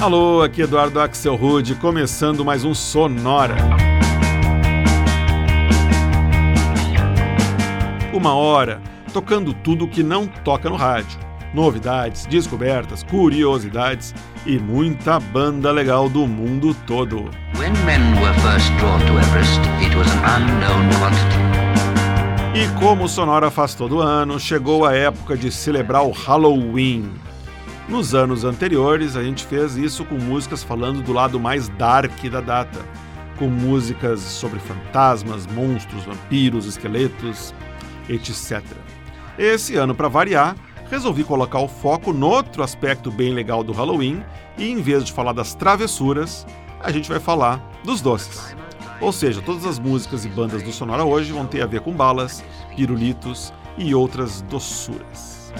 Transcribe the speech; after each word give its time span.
Alô, 0.00 0.42
aqui 0.42 0.62
Eduardo 0.62 1.00
Axel 1.00 1.34
Rude, 1.34 1.74
começando 1.74 2.44
mais 2.44 2.64
um 2.64 2.72
Sonora. 2.72 3.56
Uma 8.14 8.32
hora 8.32 8.80
tocando 9.12 9.52
tudo 9.52 9.88
que 9.88 10.04
não 10.04 10.28
toca 10.28 10.70
no 10.70 10.76
rádio. 10.76 11.18
Novidades, 11.52 12.26
descobertas, 12.26 13.02
curiosidades 13.02 14.14
e 14.46 14.56
muita 14.56 15.18
banda 15.18 15.72
legal 15.72 16.08
do 16.08 16.28
mundo 16.28 16.76
todo. 16.86 17.28
E 22.54 22.78
como 22.78 23.04
o 23.04 23.08
Sonora 23.08 23.50
faz 23.50 23.74
todo 23.74 24.00
ano, 24.00 24.38
chegou 24.38 24.86
a 24.86 24.94
época 24.94 25.36
de 25.36 25.50
celebrar 25.50 26.04
o 26.04 26.12
Halloween. 26.12 27.10
Nos 27.88 28.14
anos 28.14 28.44
anteriores, 28.44 29.16
a 29.16 29.22
gente 29.22 29.46
fez 29.46 29.74
isso 29.74 30.04
com 30.04 30.16
músicas 30.16 30.62
falando 30.62 31.00
do 31.00 31.10
lado 31.10 31.40
mais 31.40 31.70
dark 31.70 32.22
da 32.30 32.42
data, 32.42 32.84
com 33.38 33.48
músicas 33.48 34.20
sobre 34.20 34.60
fantasmas, 34.60 35.46
monstros, 35.46 36.04
vampiros, 36.04 36.66
esqueletos, 36.66 37.54
etc. 38.06 38.62
Esse 39.38 39.76
ano, 39.76 39.94
para 39.94 40.06
variar, 40.06 40.54
resolvi 40.90 41.24
colocar 41.24 41.60
o 41.60 41.68
foco 41.68 42.12
no 42.12 42.28
outro 42.28 42.62
aspecto 42.62 43.10
bem 43.10 43.32
legal 43.32 43.64
do 43.64 43.72
Halloween 43.72 44.22
e, 44.58 44.70
em 44.70 44.82
vez 44.82 45.02
de 45.02 45.12
falar 45.12 45.32
das 45.32 45.54
travessuras, 45.54 46.46
a 46.80 46.92
gente 46.92 47.08
vai 47.08 47.18
falar 47.18 47.56
dos 47.82 48.02
doces. 48.02 48.54
Ou 49.00 49.12
seja, 49.12 49.40
todas 49.40 49.64
as 49.64 49.78
músicas 49.78 50.26
e 50.26 50.28
bandas 50.28 50.62
do 50.62 50.72
Sonora 50.72 51.04
hoje 51.04 51.32
vão 51.32 51.46
ter 51.46 51.62
a 51.62 51.66
ver 51.66 51.80
com 51.80 51.92
balas, 51.92 52.44
pirulitos 52.76 53.50
e 53.78 53.94
outras 53.94 54.42
doçuras. 54.42 55.52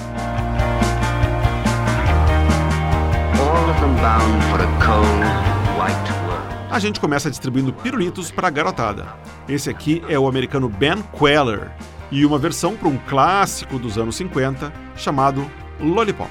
A 6.70 6.78
gente 6.80 7.00
começa 7.00 7.28
distribuindo 7.28 7.72
pirulitos 7.72 8.30
para 8.30 8.46
a 8.46 8.50
garotada. 8.50 9.06
Esse 9.48 9.68
aqui 9.68 10.02
é 10.08 10.18
o 10.18 10.28
americano 10.28 10.68
Ben 10.68 11.02
Queller 11.18 11.72
e 12.10 12.24
uma 12.24 12.38
versão 12.38 12.76
para 12.76 12.88
um 12.88 12.96
clássico 12.98 13.78
dos 13.78 13.98
anos 13.98 14.16
50 14.16 14.72
chamado 14.94 15.50
Lollipop. 15.80 16.30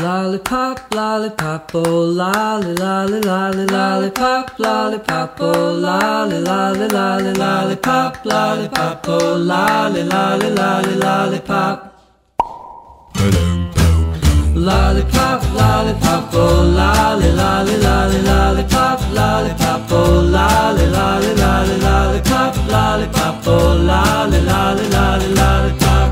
Lollipop, 0.00 0.94
lollipop, 0.94 1.74
oh 1.74 1.80
lolly, 1.80 2.74
lolly, 2.78 3.20
lolly, 3.20 3.66
lollipop, 3.66 4.58
lollipop, 4.58 5.40
oh 5.40 5.72
lolly, 5.72 6.40
lolly, 6.40 6.88
lolly, 6.88 7.32
lollipop, 7.34 8.24
lollipop, 8.24 9.08
oh 9.08 9.36
lolly, 9.36 10.04
lolly, 10.04 10.50
lolly, 10.50 10.94
lollipop. 10.96 11.90
Lollipop, 14.60 15.42
lollipop, 15.54 16.34
oh 16.34 16.62
lolly, 16.62 17.32
lolly, 17.32 17.78
lolly, 17.78 18.20
lollipop, 18.20 19.00
lollipop, 19.10 19.90
oh 19.90 20.20
lolly, 20.20 20.86
lolly, 20.86 21.34
lolly, 21.34 21.78
lollipop, 21.78 22.54
lollipop, 22.68 23.46
oh 23.46 23.74
lolly, 23.76 24.40
lolly, 24.42 24.86
lolly, 24.90 25.28
lollipop. 25.28 26.08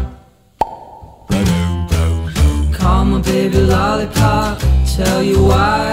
Call 2.72 3.04
my 3.04 3.20
baby 3.20 3.58
lollipop, 3.58 4.58
tell 4.96 5.22
you 5.22 5.44
why. 5.44 5.92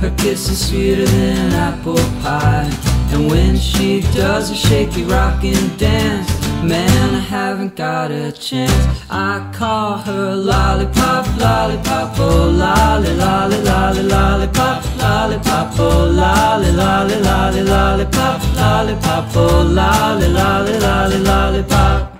Her 0.00 0.10
kiss 0.16 0.48
is 0.48 0.66
sweeter 0.66 1.04
than 1.04 1.52
apple 1.52 1.96
pie. 2.22 2.70
And 3.12 3.30
when 3.30 3.58
she 3.58 4.00
does 4.14 4.50
a 4.50 4.54
shaky 4.54 5.04
rockin' 5.04 5.76
dance, 5.76 6.33
man, 6.68 7.14
I 7.14 7.18
haven't 7.18 7.76
got 7.76 8.10
a 8.10 8.32
chance. 8.32 9.02
I 9.10 9.50
call 9.54 9.98
her 9.98 10.34
lollipop, 10.34 11.26
lollipop, 11.38 12.18
oh 12.18 12.50
lolly, 12.50 13.14
lolly, 13.14 13.60
lolly, 13.62 14.02
lollipop, 14.02 14.84
lollipop, 14.98 15.78
oh 15.78 16.06
lolly, 16.10 16.72
lolly, 16.72 17.20
lolly, 17.20 17.62
lollipop, 17.62 18.56
lollipop, 18.56 19.36
oh 19.36 19.62
lolly, 19.62 20.28
lolly, 20.28 20.78
lolly, 20.78 21.18
lollipop. 21.18 22.10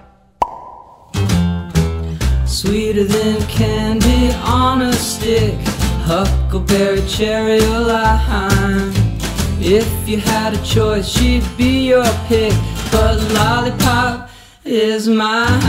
Sweeter 2.47 3.05
than 3.05 3.41
candy 3.43 4.33
on 4.45 4.83
a 4.83 4.93
stick, 4.93 5.55
huckleberry, 6.07 7.03
cherry, 7.07 7.61
or 7.65 7.81
lime. 7.81 8.93
If 9.61 10.09
you 10.09 10.19
had 10.19 10.55
a 10.55 10.63
choice, 10.63 11.09
she'd 11.09 11.45
be 11.57 11.89
your 11.89 12.05
pick. 12.29 12.53
But 12.93 13.17
lollipop 13.33 14.31
is 14.65 15.09
mine. 15.09 15.61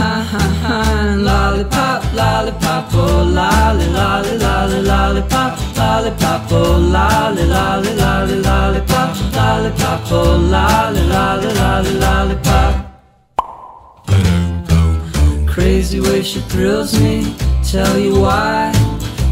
Lollipop, 1.24 2.12
lollipop, 2.14 2.94
oh 2.94 3.24
lolly, 3.24 3.86
lolly, 3.88 4.38
lolly, 4.38 4.82
lollipop, 4.82 5.76
lollipop, 5.76 6.52
oh 6.52 6.78
lolly, 6.78 7.44
lolly, 7.44 7.94
lolly, 7.94 8.40
lollipop, 8.40 9.34
lollipop, 9.34 10.12
oh 10.12 10.36
lolly, 10.36 11.02
lolly, 11.02 11.54
lolly, 11.54 11.92
lollipop. 11.94 12.86
Crazy 15.46 16.00
way 16.00 16.22
she 16.22 16.40
thrills 16.40 16.98
me, 16.98 17.36
tell 17.62 17.98
you 17.98 18.20
why. 18.20 18.72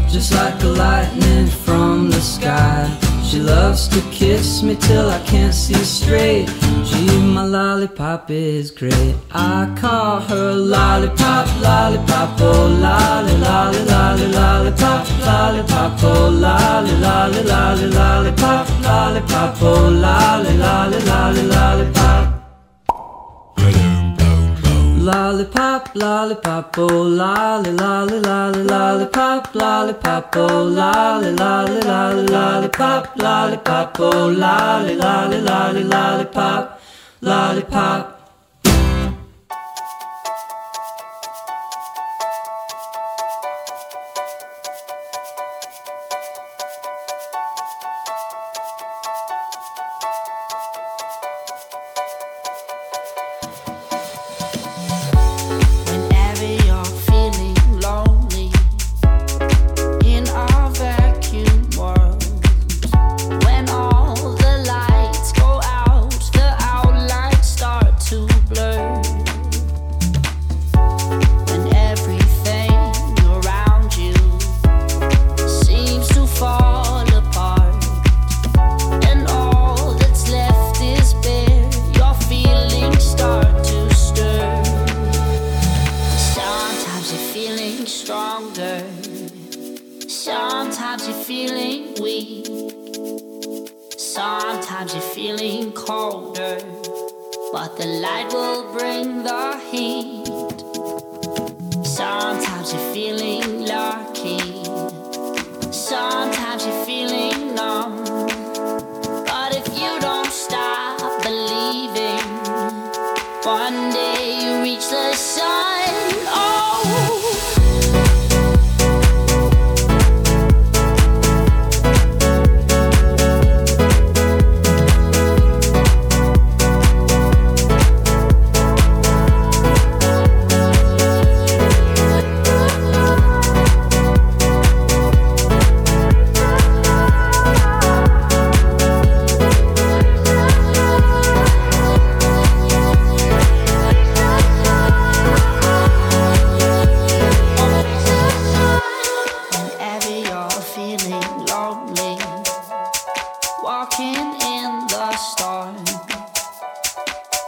Just 0.09 0.33
like 0.33 0.61
a 0.63 0.67
lightning 0.67 1.47
from 1.47 2.09
the 2.09 2.21
sky. 2.21 3.14
She 3.35 3.41
loves 3.41 3.89
to 3.89 3.99
kiss 4.11 4.63
me 4.63 4.77
till 4.77 5.09
I 5.09 5.19
can't 5.25 5.53
see 5.53 5.73
straight. 5.83 6.47
Gee, 6.85 7.19
my 7.19 7.43
lollipop 7.43 8.31
is 8.31 8.71
great. 8.71 9.13
I 9.29 9.75
call 9.77 10.21
her 10.21 10.53
lollipop, 10.53 11.45
lollipop, 11.61 12.39
oh 12.39 12.67
lolly, 12.81 13.37
lolly, 13.39 13.83
lolly, 13.91 14.27
lollipop, 14.31 15.05
lollipop, 15.27 16.01
oh 16.01 16.29
lolly, 16.29 16.95
lolly, 16.95 17.43
lolly, 17.43 17.87
lollipop, 17.87 18.69
lollipop, 18.81 19.61
oh 19.61 19.89
lolly, 19.89 20.57
lolly, 20.57 20.99
lolly, 21.01 21.41
lollipop. 21.41 22.34
Lollipop, 25.05 25.93
lollipop, 25.93 26.75
oh 26.79 27.03
lolly, 27.03 27.71
lolly, 27.73 28.19
lolly, 28.21 28.63
lollipop, 28.63 29.53
lollipop, 29.53 30.35
oh 30.35 30.63
lolly, 30.63 31.31
lolly, 31.31 31.79
lolly, 31.81 32.25
lollipop, 32.25 33.15
lollipop, 33.15 33.99
oh 33.99 34.29
lolly, 34.29 34.95
lolly, 34.95 35.41
lolly, 35.41 35.83
lollipop, 35.83 36.81
lollipop. 37.21 38.14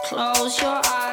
Close 0.08 0.58
your 0.62 0.80
eyes. 0.86 1.07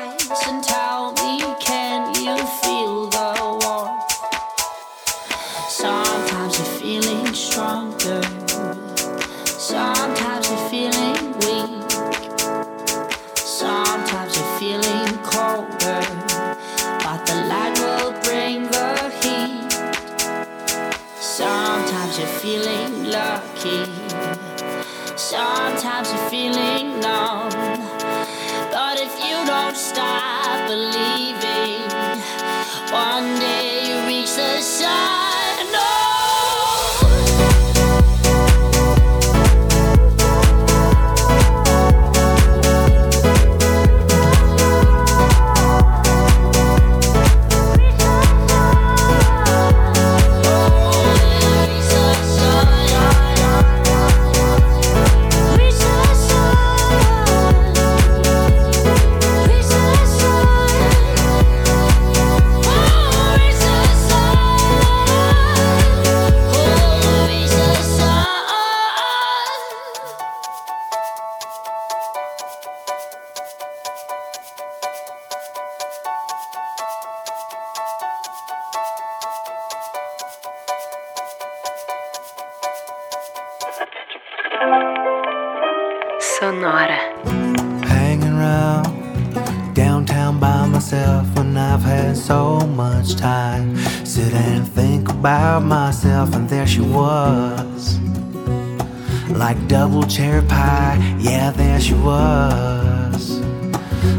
Cherry 100.07 100.44
pie, 100.48 100.98
yeah, 101.19 101.52
there 101.52 101.81
she 101.81 101.94
was. 101.96 103.40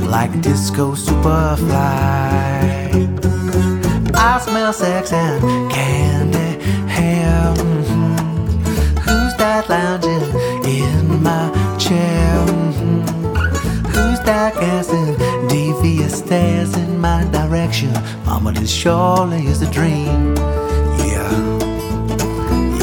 Like 0.03 0.43
disco 0.43 0.95
superfly. 0.95 1.73
I 4.15 4.39
smell 4.41 4.73
sex 4.73 5.13
and 5.13 5.71
candy 5.71 6.63
hair. 6.87 7.55
Mm-hmm. 7.55 8.17
Who's 8.99 9.37
that 9.37 9.69
lounging 9.71 10.23
in 10.67 11.23
my 11.23 11.51
chair? 11.79 12.45
Mm-hmm. 12.47 13.01
Who's 13.87 14.21
that 14.21 14.55
casting 14.55 15.17
devious 15.49 16.19
stares 16.19 16.77
in 16.77 16.99
my 16.99 17.25
direction? 17.31 17.93
Mama, 18.27 18.53
this 18.53 18.71
surely 18.71 19.47
is 19.47 19.63
a 19.63 19.71
dream. 19.71 20.37
Yeah, 21.07 21.31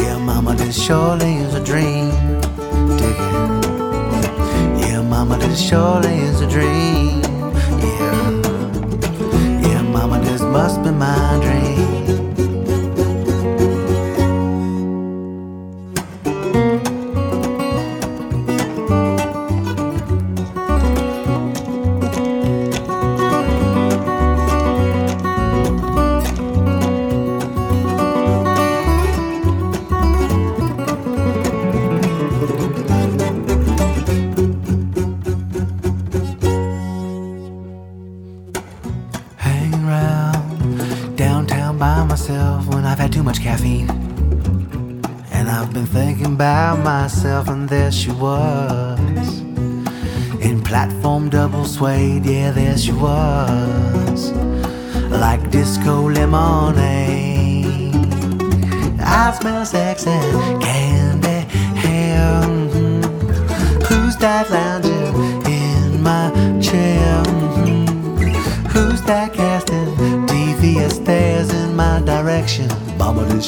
yeah, 0.02 0.18
Mama, 0.18 0.56
this 0.56 0.82
surely 0.82 1.36
is 1.36 1.54
a 1.54 1.64
dream. 1.64 2.33
This 5.44 5.62
surely 5.70 6.16
is 6.20 6.42
a 6.42 6.48
dream. 6.48 7.22
Yeah, 7.84 8.42
yeah, 9.62 9.82
Mama, 9.82 10.20
this 10.24 10.42
must 10.42 10.82
be 10.84 10.92
my 10.92 11.40
dream. 11.44 12.03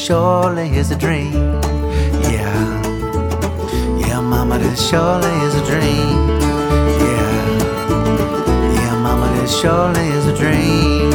Surely 0.06 0.70
is 0.78 0.92
a 0.92 0.96
dream. 0.96 1.34
Yeah 2.32 2.82
yeah, 3.98 4.22
mama, 4.22 4.60
this 4.60 4.88
surely 4.88 5.34
is 5.48 5.56
a 5.56 5.66
dream. 5.66 6.20
Yeah, 7.06 7.36
yeah, 8.78 8.96
mama, 9.02 9.28
this 9.42 9.60
surely 9.60 10.08
is 10.18 10.28
a 10.28 10.36
dream. 10.38 11.10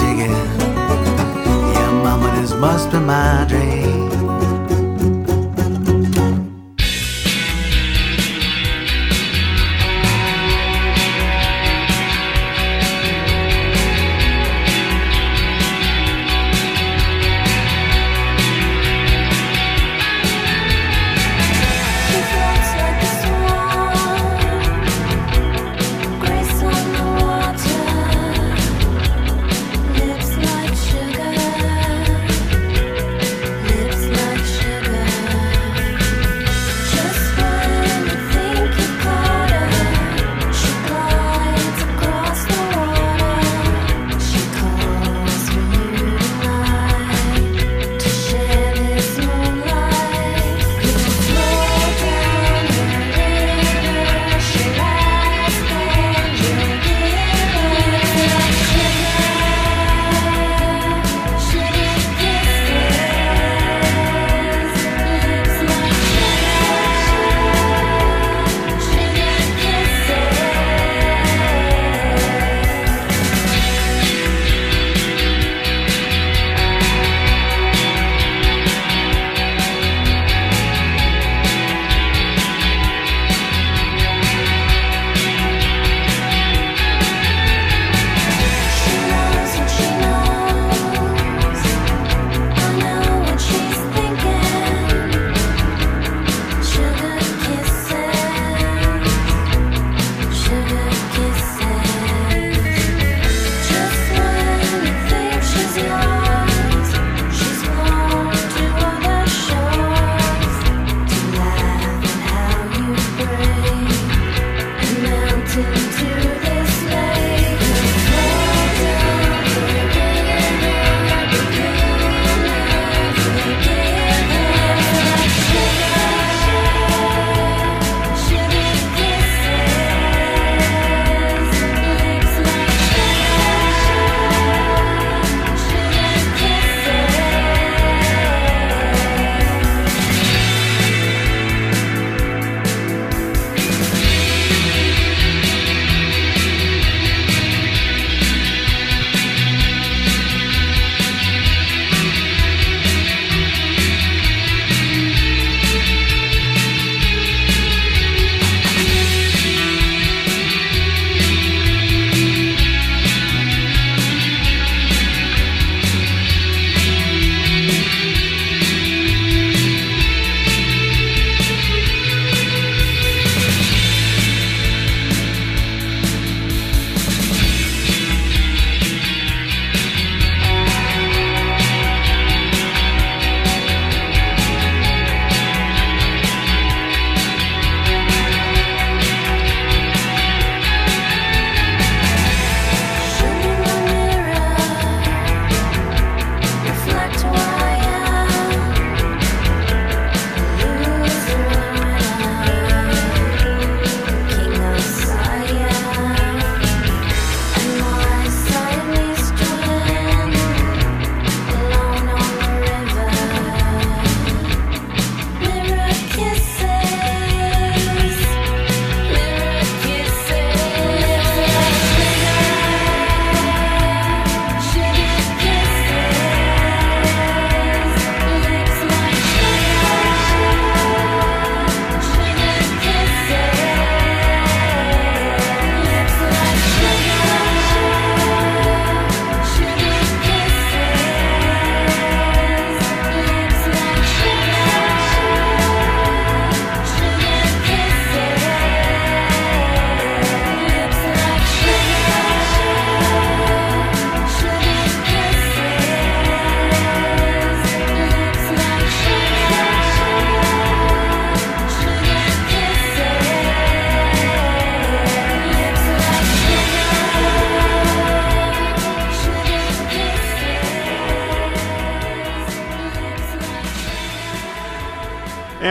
Dig 0.00 0.18
it. 0.30 0.46
Yeah, 1.74 1.90
mama, 2.02 2.28
this 2.40 2.52
must 2.54 2.90
be 2.90 2.98
my 2.98 3.46
dream. 3.48 3.93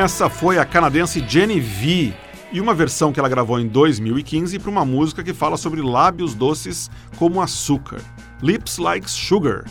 Essa 0.04 0.30
foi 0.30 0.58
a 0.58 0.66
canadense 0.66 1.24
Jenny 1.26 1.62
V 1.62 2.14
e 2.52 2.60
uma 2.60 2.74
versão 2.74 3.14
que 3.14 3.22
ela 3.22 3.30
gravou 3.30 3.58
em 3.58 3.66
2015 3.66 4.60
para 4.60 4.70
uma 4.70 4.84
música 4.84 5.24
que 5.24 5.34
fala 5.34 5.56
sobre 5.56 5.82
lábios 5.82 6.36
doces 6.36 6.92
como 7.16 7.42
açúcar, 7.42 8.02
Lips 8.42 8.80
Like 8.80 9.10
Sugar, 9.10 9.64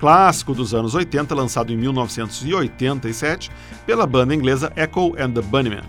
clássico 0.00 0.54
dos 0.54 0.74
anos 0.74 0.96
80, 0.96 1.32
lançado 1.36 1.72
em 1.72 1.76
1987 1.76 3.48
pela 3.86 4.08
banda 4.08 4.34
inglesa 4.34 4.72
Echo 4.74 5.14
and 5.20 5.30
the 5.34 5.40
Bunnymen. 5.40 5.84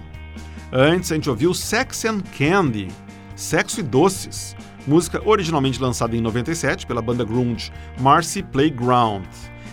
Antes 0.71 1.11
a 1.11 1.15
gente 1.15 1.31
ouviu 1.31 1.51
Sex 1.51 2.05
and 2.05 2.21
Candy, 2.37 2.89
Sexo 3.35 3.79
e 3.79 3.83
Doces, 3.83 4.55
música 4.85 5.19
originalmente 5.27 5.81
lançada 5.81 6.15
em 6.15 6.21
97 6.21 6.85
pela 6.85 7.01
banda 7.01 7.25
grunge 7.25 7.73
Marcy 7.99 8.43
Playground. 8.43 9.25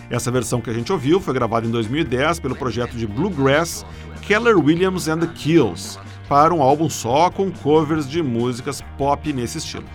Essa 0.09 0.31
versão 0.31 0.61
que 0.61 0.69
a 0.69 0.73
gente 0.73 0.91
ouviu 0.91 1.19
foi 1.19 1.33
gravada 1.33 1.65
em 1.65 1.71
2010 1.71 2.39
pelo 2.39 2.55
projeto 2.55 2.95
de 2.95 3.07
bluegrass 3.07 3.85
Keller 4.21 4.57
Williams 4.57 5.07
and 5.07 5.19
the 5.19 5.27
Kills, 5.27 5.99
para 6.27 6.53
um 6.53 6.61
álbum 6.61 6.89
só 6.89 7.29
com 7.29 7.51
covers 7.51 8.07
de 8.07 8.21
músicas 8.21 8.81
pop 8.97 9.31
nesse 9.31 9.57
estilo. 9.57 9.85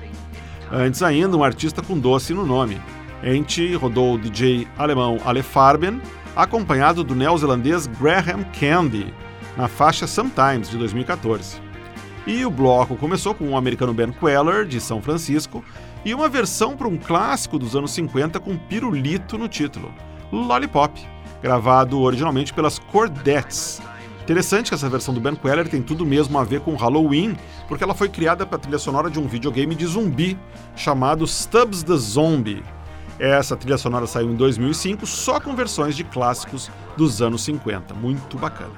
Antes 0.73 1.03
ainda, 1.03 1.37
um 1.37 1.43
artista 1.43 1.83
com 1.83 1.99
doce 1.99 2.33
no 2.33 2.47
nome. 2.47 2.81
Ente 3.23 3.75
rodou 3.75 4.15
o 4.15 4.19
DJ 4.19 4.67
alemão 4.79 5.19
Ale 5.25 5.43
Farben, 5.43 6.01
acompanhado 6.35 7.03
do 7.03 7.15
neozelandês 7.15 7.87
Graham 7.87 8.45
Candy, 8.59 9.13
na 9.57 9.69
faixa 9.69 10.07
Sometimes 10.07 10.71
de 10.71 10.79
2014. 10.79 11.61
E 12.27 12.45
o 12.45 12.51
bloco 12.51 12.97
começou 12.97 13.35
com 13.35 13.49
o 13.49 13.57
americano 13.57 13.93
Ben 13.93 14.13
Queller, 14.13 14.65
de 14.65 14.81
São 14.81 15.03
Francisco, 15.03 15.65
e 16.05 16.15
uma 16.15 16.29
versão 16.29 16.77
para 16.77 16.89
um 16.89 16.97
clássico 16.97 17.59
dos 17.59 17.77
anos 17.77 17.91
50 17.93 18.41
com 18.41 18.57
pirulito 18.57 19.37
no 19.37 19.49
título, 19.49 19.93
Lollipop, 20.33 21.01
gravado 21.43 22.01
originalmente 22.01 22.53
pelas 22.53 22.79
Cordettes, 22.79 23.81
Interessante 24.31 24.69
que 24.69 24.77
essa 24.77 24.89
versão 24.89 25.13
do 25.13 25.21
Ben 25.21 25.35
Queller 25.35 25.69
tem 25.69 25.83
tudo 25.83 26.07
mesmo 26.07 26.39
a 26.39 26.45
ver 26.45 26.61
com 26.61 26.77
Halloween, 26.77 27.37
porque 27.67 27.83
ela 27.83 27.95
foi 27.95 28.09
criada 28.09 28.47
para 28.47 28.59
a 28.59 28.61
trilha 28.61 28.79
sonora 28.79 29.11
de 29.11 29.19
um 29.19 29.27
videogame 29.27 29.75
de 29.75 29.85
zumbi 29.85 30.39
chamado 30.77 31.27
Stubbs 31.27 31.83
the 31.83 31.97
Zombie. 31.97 32.63
Essa 33.19 33.57
trilha 33.57 33.77
sonora 33.77 34.07
saiu 34.07 34.31
em 34.31 34.37
2005 34.37 35.05
só 35.05 35.41
com 35.41 35.57
versões 35.57 35.97
de 35.97 36.05
clássicos 36.05 36.71
dos 36.97 37.21
anos 37.21 37.43
50. 37.43 37.93
Muito 37.95 38.39
bacana. 38.39 38.71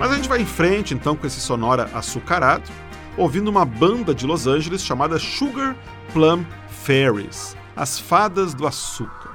Mas 0.00 0.12
a 0.12 0.16
gente 0.16 0.30
vai 0.30 0.40
em 0.40 0.46
frente 0.46 0.94
então 0.94 1.14
com 1.14 1.26
esse 1.26 1.38
sonora 1.38 1.90
açucarado, 1.92 2.70
ouvindo 3.18 3.48
uma 3.48 3.66
banda 3.66 4.14
de 4.14 4.26
Los 4.26 4.46
Angeles 4.46 4.82
chamada 4.82 5.18
Sugar 5.18 5.76
Plum 6.14 6.42
Fairies, 6.70 7.54
as 7.76 7.98
fadas 7.98 8.54
do 8.54 8.66
açúcar. 8.66 9.29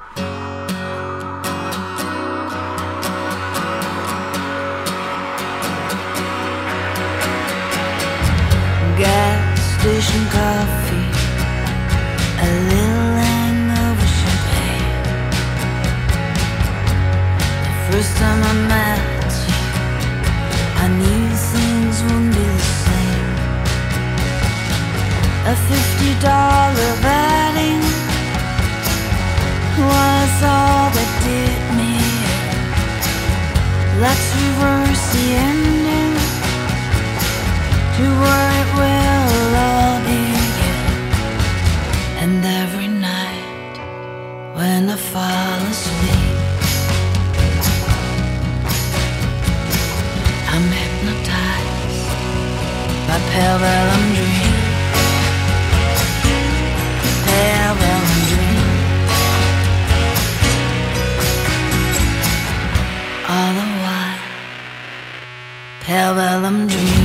Fifty 25.70 26.14
dollar 26.22 26.92
wedding 27.06 27.82
was 29.82 30.36
all 30.44 30.88
that 30.96 31.12
did 31.26 31.62
me. 31.80 31.96
Let's 34.04 34.28
reverse 34.44 35.04
the 35.16 35.28
ending 35.50 36.16
to 37.98 38.06
where 38.22 38.52
it 38.62 38.70
will 38.80 39.56
all 39.68 39.98
begin. 40.06 40.84
And 42.22 42.46
every 42.64 42.90
night 43.12 43.74
when 44.58 44.90
I 44.90 44.98
fall 45.14 45.60
asleep, 45.74 46.38
I'm 50.54 50.68
hypnotized 50.80 52.06
by 53.08 53.18
pale 53.34 53.60
pale 65.96 66.14
vellum 66.14 66.68
dreams. 66.68 67.05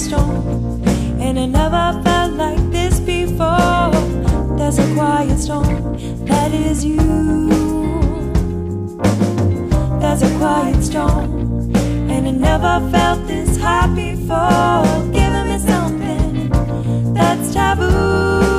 storm, 0.00 0.82
and 1.20 1.38
I 1.38 1.46
never 1.46 2.02
felt 2.02 2.32
like 2.32 2.70
this 2.70 3.00
before. 3.00 3.90
There's 4.56 4.78
a 4.78 4.94
quiet 4.94 5.38
storm 5.38 5.96
that 6.24 6.52
is 6.52 6.84
you. 6.84 7.48
There's 10.00 10.22
a 10.22 10.30
quiet 10.38 10.82
storm, 10.82 11.74
and 12.10 12.28
I 12.28 12.30
never 12.30 12.90
felt 12.90 13.26
this 13.26 13.58
high 13.58 13.88
before. 13.88 15.12
Giving 15.12 15.48
me 15.50 15.58
something 15.58 17.12
that's 17.12 17.52
taboo. 17.52 18.49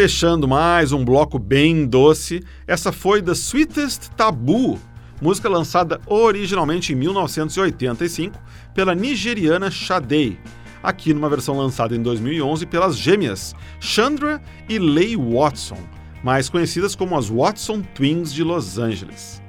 Fechando 0.00 0.48
mais 0.48 0.92
um 0.92 1.04
bloco 1.04 1.38
bem 1.38 1.86
doce, 1.86 2.42
essa 2.66 2.90
foi 2.90 3.20
The 3.20 3.32
Sweetest 3.32 4.08
Taboo, 4.16 4.78
música 5.20 5.46
lançada 5.46 6.00
originalmente 6.06 6.94
em 6.94 6.96
1985 6.96 8.40
pela 8.74 8.94
nigeriana 8.94 9.70
Sade, 9.70 10.38
aqui 10.82 11.12
numa 11.12 11.28
versão 11.28 11.54
lançada 11.54 11.94
em 11.94 12.00
2011 12.00 12.64
pelas 12.64 12.96
gêmeas 12.96 13.54
Chandra 13.78 14.40
e 14.70 14.78
Leigh 14.78 15.18
Watson, 15.18 15.76
mais 16.24 16.48
conhecidas 16.48 16.94
como 16.94 17.14
as 17.14 17.28
Watson 17.28 17.82
Twins 17.94 18.32
de 18.32 18.42
Los 18.42 18.78
Angeles. 18.78 19.42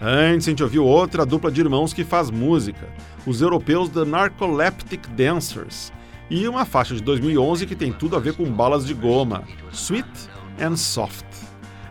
Antes 0.00 0.48
a 0.48 0.50
gente 0.50 0.62
ouviu 0.62 0.86
outra 0.86 1.26
dupla 1.26 1.52
de 1.52 1.60
irmãos 1.60 1.92
que 1.92 2.04
faz 2.04 2.30
música, 2.30 2.88
os 3.26 3.42
europeus 3.42 3.90
The 3.90 4.06
Narcoleptic 4.06 5.06
Dancers, 5.08 5.92
e 6.30 6.48
uma 6.48 6.64
faixa 6.64 6.94
de 6.94 7.02
2011 7.02 7.66
que 7.66 7.74
tem 7.74 7.92
tudo 7.92 8.16
a 8.16 8.18
ver 8.18 8.34
com 8.34 8.44
balas 8.44 8.86
de 8.86 8.94
goma, 8.94 9.44
Sweet 9.72 10.08
and 10.60 10.76
Soft. 10.76 11.24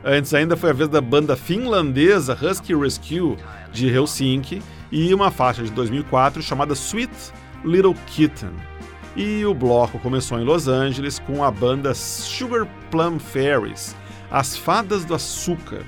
Antes 0.03 0.33
ainda 0.33 0.57
foi 0.57 0.71
a 0.71 0.73
vez 0.73 0.89
da 0.89 0.99
banda 0.99 1.35
finlandesa 1.35 2.37
Husky 2.39 2.75
Rescue 2.75 3.37
de 3.71 3.87
Helsinki 3.87 4.61
e 4.91 5.13
uma 5.13 5.31
faixa 5.31 5.63
de 5.63 5.71
2004 5.71 6.41
chamada 6.41 6.73
Sweet 6.73 7.13
Little 7.63 7.95
Kitten. 8.07 8.51
E 9.15 9.45
o 9.45 9.53
bloco 9.53 9.99
começou 9.99 10.39
em 10.39 10.43
Los 10.43 10.67
Angeles 10.67 11.19
com 11.19 11.43
a 11.43 11.51
banda 11.51 11.93
Sugar 11.93 12.67
Plum 12.89 13.19
Fairies, 13.19 13.95
As 14.31 14.57
Fadas 14.57 15.05
do 15.05 15.13
Açúcar, 15.13 15.85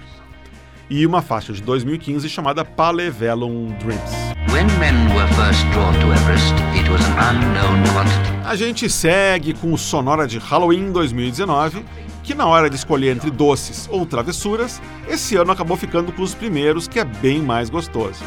e 0.89 1.05
uma 1.05 1.21
faixa 1.21 1.51
de 1.51 1.61
2015 1.61 2.29
chamada 2.29 2.63
Palevelum 2.63 3.75
Dreams. 3.79 4.24
A 8.45 8.55
gente 8.55 8.89
segue 8.89 9.53
com 9.53 9.73
o 9.73 9.77
Sonora 9.77 10.25
de 10.25 10.37
Halloween 10.37 10.93
2019, 10.93 11.83
que 12.23 12.33
na 12.33 12.47
hora 12.47 12.69
de 12.69 12.77
escolher 12.77 13.13
entre 13.13 13.29
doces 13.29 13.85
ou 13.91 14.05
travessuras, 14.05 14.81
esse 15.09 15.35
ano 15.35 15.51
acabou 15.51 15.75
ficando 15.75 16.13
com 16.13 16.21
os 16.21 16.33
primeiros, 16.33 16.87
que 16.87 17.01
é 17.01 17.03
bem 17.03 17.41
mais 17.41 17.69
gostoso. 17.69 18.23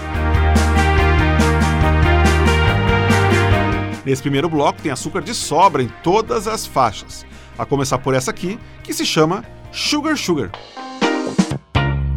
Nesse 4.04 4.20
primeiro 4.20 4.50
bloco 4.50 4.82
tem 4.82 4.92
açúcar 4.92 5.22
de 5.22 5.32
sobra 5.32 5.82
em 5.82 5.88
todas 6.02 6.46
as 6.46 6.66
faixas, 6.66 7.24
a 7.58 7.64
começar 7.64 7.96
por 7.96 8.12
essa 8.12 8.30
aqui, 8.30 8.58
que 8.84 8.92
se 8.92 9.06
chama 9.06 9.42
Sugar 9.72 10.18
Sugar. 10.18 10.50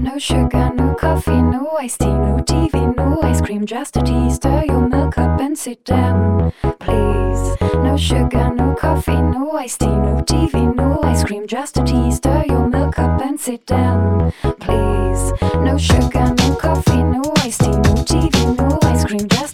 No 0.02 0.18
sugar, 0.18 0.72
no 0.74 0.96
coffee, 0.96 1.42
no 1.42 1.78
iced 1.80 2.00
tea, 2.00 2.08
no 2.08 2.38
TV, 2.44 2.96
no 2.98 3.22
ice 3.22 3.40
cream, 3.40 3.68
just 3.68 3.96
a 3.98 4.02
tea. 4.02 4.32
Stir 4.32 4.64
your 4.68 4.88
milk 4.88 5.16
up 5.20 5.40
and 5.40 5.56
sit 5.56 5.86
down, 5.86 6.52
please. 6.80 7.56
No 7.76 7.96
sugar, 7.98 8.52
no 8.56 8.74
coffee, 8.74 9.22
no 9.22 9.52
iced 9.52 9.82
tea, 9.82 9.86
no 9.86 10.24
TV, 10.28 10.76
no 10.76 11.00
ice 11.04 11.24
cream, 11.24 11.46
just 11.46 11.78
a 11.78 11.84
tea. 11.84 12.12
Stir 12.12 12.44
your 12.48 12.68
milk 12.68 12.98
up 12.98 13.22
and 13.22 13.40
sit 13.40 13.64
down, 13.68 14.34
please. 14.60 15.34
No 15.62 15.78
sugar, 15.78 16.34
no 16.34 16.56
coffee, 16.56 17.04
no 17.04 17.22
iced 17.38 17.62
tea, 17.62 17.70
no 17.70 17.94
TV, 18.04 18.58
no 18.58 18.80
ice 18.82 19.06
cream, 19.06 19.28
just 19.28 19.51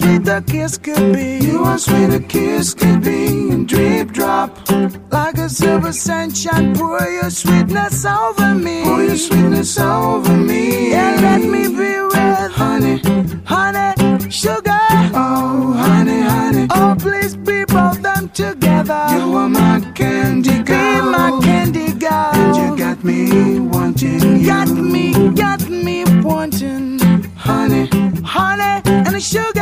sweet 0.00 0.24
the 0.24 0.42
kiss 0.46 0.78
could 0.78 1.14
be. 1.14 1.38
You 1.46 1.64
how 1.64 1.76
sweet 1.76 2.10
a 2.14 2.20
kiss 2.20 2.74
could 2.74 3.02
be, 3.02 3.26
and 3.52 3.68
drip 3.68 4.12
drop 4.12 4.50
like 5.10 5.36
a 5.38 5.48
silver 5.48 5.92
sunshine. 5.92 6.74
Pour 6.74 7.00
your 7.00 7.30
sweetness 7.30 8.04
over 8.04 8.54
me. 8.54 8.82
Pour 8.84 9.02
your 9.02 9.16
sweetness 9.16 9.78
over 9.78 10.36
me. 10.36 10.90
Yeah, 10.90 11.16
let 11.20 11.42
me 11.42 11.62
be 11.68 11.92
with 12.12 12.52
honey, 12.60 12.96
honey, 13.44 14.30
sugar. 14.30 14.86
Oh, 15.14 15.72
honey, 15.86 16.20
honey. 16.32 16.66
Oh, 16.70 16.96
please 16.98 17.36
be 17.36 17.64
both 17.64 18.00
them 18.02 18.28
together. 18.30 19.02
You 19.12 19.36
are 19.36 19.48
my 19.48 19.80
candy 19.94 20.62
girl. 20.62 21.02
Be 21.04 21.10
my 21.18 21.40
candy 21.42 21.92
girl. 21.92 22.32
And 22.34 22.56
you 22.56 22.68
got 22.84 23.04
me 23.04 23.60
wanting 23.60 24.40
you. 24.40 24.46
Got 24.46 24.68
me, 24.68 25.06
got 25.34 25.68
me 25.68 26.04
wanting 26.22 26.98
honey, 27.36 27.86
honey, 28.24 28.80
and 29.06 29.16
a 29.16 29.20
sugar. 29.20 29.59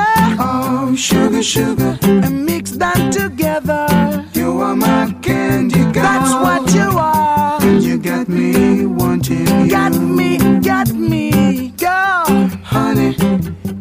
Oh, 0.70 0.94
sugar, 0.94 1.42
sugar, 1.42 1.98
and 2.02 2.44
mix 2.44 2.72
that 2.72 3.10
together. 3.10 3.86
You 4.34 4.60
are 4.60 4.76
my 4.76 5.16
candy 5.22 5.80
girl. 5.80 6.02
That's 6.02 6.34
what 6.34 6.74
you 6.74 6.98
are. 6.98 7.58
And 7.62 7.82
you 7.82 7.96
got 7.96 8.28
me 8.28 8.84
wanting 8.84 9.46
you. 9.46 9.70
Got 9.70 9.94
me, 9.94 10.36
got 10.60 10.88
me, 10.92 11.70
girl. 11.70 12.24
Honey, 12.62 13.16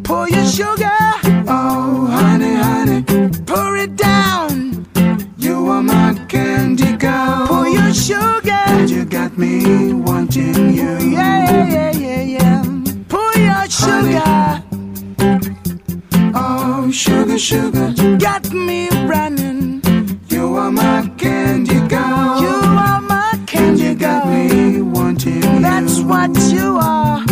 pour 0.03 0.29
your 0.29 0.45
sugar. 0.45 0.97
Oh, 1.49 2.07
honey, 2.09 2.55
honey, 2.55 3.03
pour 3.45 3.75
it 3.75 3.97
down. 3.97 4.87
You 5.37 5.67
are 5.67 5.83
my 5.83 6.13
candy 6.29 6.95
girl. 6.95 7.47
Pour 7.47 7.67
your 7.67 7.93
sugar. 7.93 8.63
And 8.67 8.89
you 8.89 9.03
got 9.03 9.37
me 9.37 9.91
wanting 9.91 10.66
sugar, 17.37 17.93
sugar. 17.95 18.17
Got 18.17 18.51
me 18.51 18.89
running. 19.05 19.81
You 20.27 20.55
are 20.55 20.71
my 20.71 21.07
candy 21.17 21.79
girl. 21.87 22.41
You 22.41 22.47
are 22.47 23.01
my 23.01 23.39
candy 23.45 23.83
you 23.83 23.95
got 23.95 24.27
me 24.27 24.81
wanting 24.81 25.61
That's 25.61 25.99
what 25.99 26.35
you 26.51 26.77
are. 26.81 27.23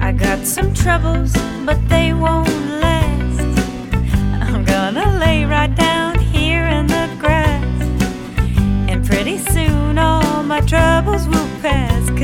I 0.00 0.12
got 0.12 0.44
some 0.44 0.74
troubles, 0.74 1.32
but 1.64 1.78
they 1.88 2.12
won't 2.12 2.53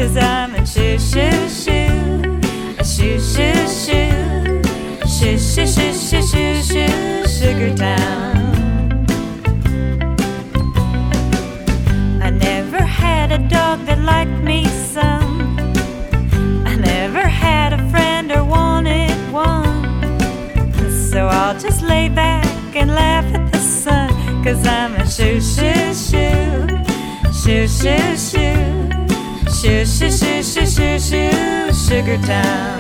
Cause 0.01 0.17
I'm 0.17 0.55
in 0.55 0.65
shoo 0.65 0.99
shoo 0.99 1.47
shoo. 1.51 2.41
A 2.79 2.83
shoo 2.83 3.21
shoo 3.21 3.53
shoo. 3.69 4.63
Shoo 5.07 5.39
shoo 5.39 5.67
shoo 5.67 5.93
shoo 5.93 6.23
shoo 6.23 6.63
shoo. 6.63 7.29
Sugar 7.29 7.77
Town. 7.77 9.07
I 12.23 12.31
never 12.31 12.79
had 12.79 13.31
a 13.31 13.47
dog 13.47 13.85
that 13.85 13.99
liked 13.99 14.43
me 14.43 14.65
some. 14.65 15.59
I 16.67 16.77
never 16.77 17.21
had 17.21 17.75
a 17.75 17.91
friend 17.91 18.33
or 18.33 18.43
wanted 18.43 19.13
one. 19.31 20.19
So 21.11 21.27
I'll 21.27 21.61
just 21.61 21.83
lay 21.83 22.09
back 22.09 22.75
and 22.75 22.95
laugh 22.95 23.27
at 23.35 23.53
the 23.53 23.59
sun. 23.59 24.09
Cause 24.43 24.67
I'm 24.67 24.95
a 24.95 25.07
shoo 25.07 25.43
shoo 25.43 25.93
shoo. 25.93 26.69
Shoo 27.35 27.69
shoo 27.69 28.17
shoo. 28.17 28.80
Shoo 29.61 29.85
shoo 29.85 30.11
shoo 30.11 30.43
shoo 30.43 30.65
shoo 30.65 30.99
shoo. 30.99 31.75
Sugar 31.75 32.17
Town. 32.23 32.80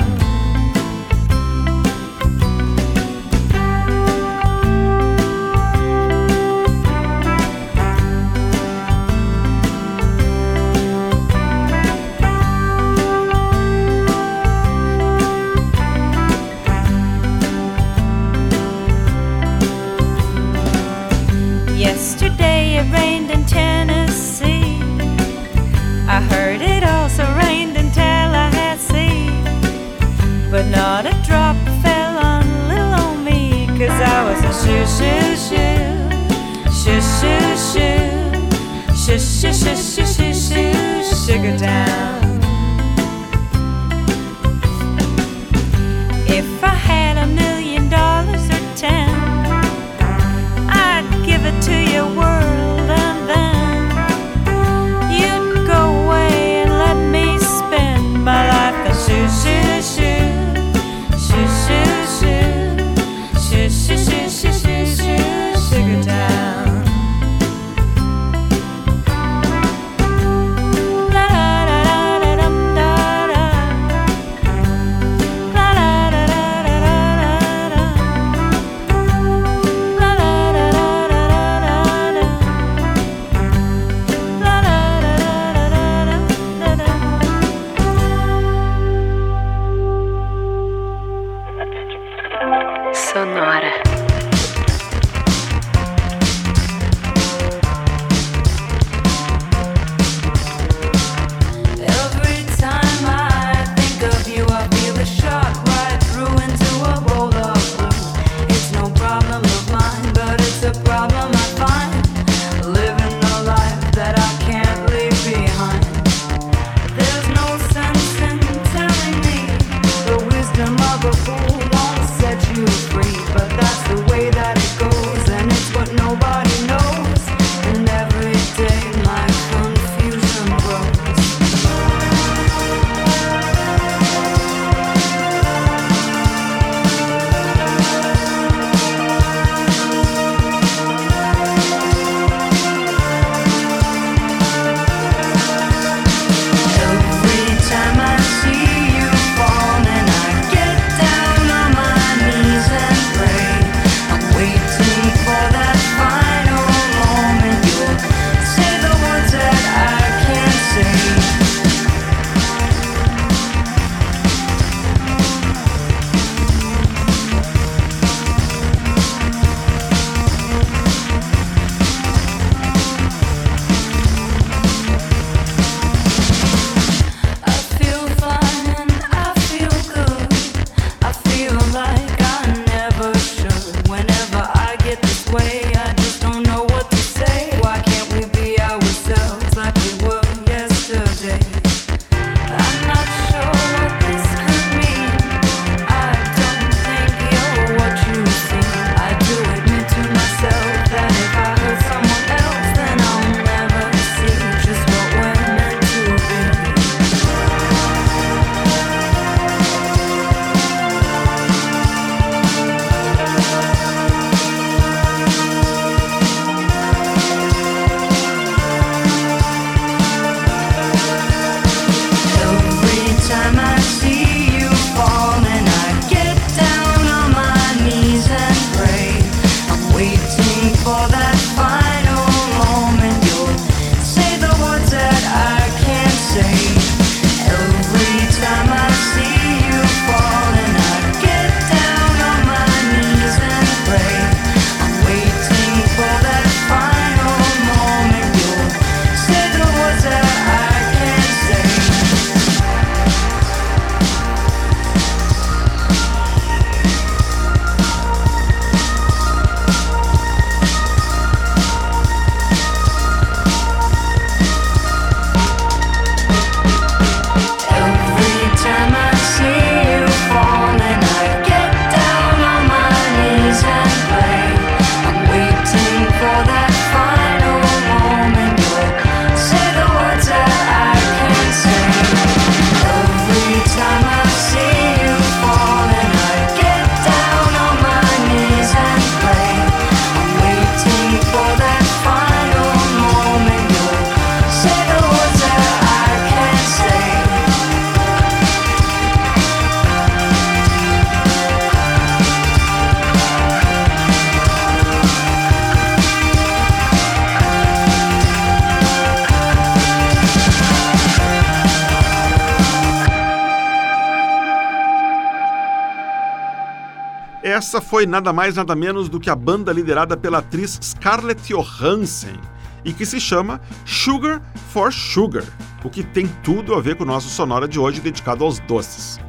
Essa 317.60 317.78
foi 317.78 318.06
nada 318.06 318.32
mais 318.32 318.56
nada 318.56 318.74
menos 318.74 319.10
do 319.10 319.20
que 319.20 319.28
a 319.28 319.36
banda 319.36 319.70
liderada 319.70 320.16
pela 320.16 320.38
atriz 320.38 320.78
Scarlett 320.82 321.52
Johansson 321.52 322.40
e 322.82 322.90
que 322.90 323.04
se 323.04 323.20
chama 323.20 323.60
Sugar 323.84 324.40
for 324.72 324.90
Sugar, 324.90 325.44
o 325.84 325.90
que 325.90 326.02
tem 326.02 326.26
tudo 326.42 326.74
a 326.74 326.80
ver 326.80 326.96
com 326.96 327.04
o 327.04 327.06
nosso 327.06 327.28
sonora 327.28 327.68
de 327.68 327.78
hoje 327.78 328.00
dedicado 328.00 328.44
aos 328.44 328.60
doces. 328.60 329.20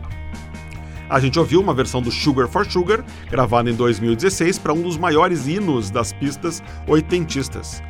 A 1.09 1.19
gente 1.19 1.37
ouviu 1.37 1.59
uma 1.59 1.73
versão 1.73 2.01
do 2.01 2.09
Sugar 2.09 2.47
for 2.47 2.65
Sugar, 2.65 3.03
gravada 3.29 3.69
em 3.69 3.75
2016 3.75 4.59
para 4.59 4.71
um 4.71 4.81
dos 4.81 4.95
maiores 4.95 5.45
hinos 5.45 5.91
das 5.91 6.13
pistas 6.13 6.63
oitentistas, 6.87 7.83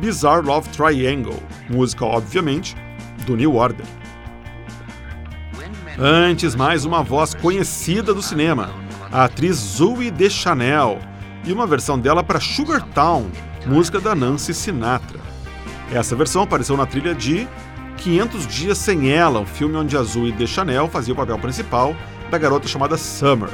Bizarre 0.00 0.46
Love 0.46 0.68
Triangle, 0.68 1.42
música, 1.68 2.04
obviamente, 2.04 2.76
do 3.26 3.34
New 3.34 3.56
Order. 3.56 3.84
Antes, 5.98 6.54
mais 6.54 6.84
uma 6.84 7.02
voz 7.02 7.34
conhecida 7.34 8.14
do 8.14 8.22
cinema, 8.22 8.70
a 9.10 9.24
atriz 9.24 9.56
Zoe 9.56 10.10
Deschanel, 10.10 10.98
e 11.44 11.52
uma 11.52 11.66
versão 11.66 11.98
dela 11.98 12.22
para 12.22 12.40
Sugar 12.40 12.82
Town, 12.94 13.26
música 13.66 14.00
da 14.00 14.14
Nancy 14.14 14.52
Sinatra. 14.52 15.20
Essa 15.92 16.14
versão 16.14 16.42
apareceu 16.42 16.76
na 16.76 16.84
trilha 16.84 17.14
de 17.14 17.48
500 17.98 18.46
Dias 18.46 18.78
Sem 18.78 19.10
Ela, 19.10 19.40
um 19.40 19.46
filme 19.46 19.76
onde 19.76 19.96
a 19.96 20.02
Zoe 20.02 20.32
Deschanel 20.32 20.88
fazia 20.88 21.14
o 21.14 21.16
papel 21.16 21.38
principal 21.38 21.96
da 22.30 22.36
garota 22.36 22.68
chamada 22.68 22.96
Summer. 22.96 23.48